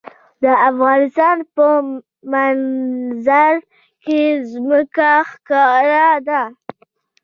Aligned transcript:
د 0.43 0.45
افغانستان 0.69 1.37
په 1.55 1.67
منظره 2.31 3.47
کې 4.03 4.21
ځمکه 4.51 5.11
ښکاره 5.29 6.09
ده. 6.27 6.41